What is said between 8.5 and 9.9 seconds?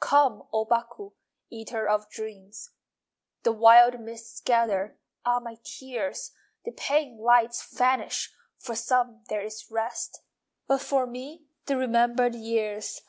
(For some there is